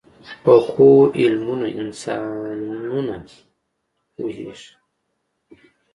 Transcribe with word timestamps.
پخو 0.43 0.89
علمونو 1.21 1.67
انسانونه 1.81 3.17
پوهيږي 4.13 4.71